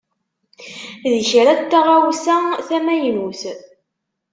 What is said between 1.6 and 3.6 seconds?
taɣawsa tamynut.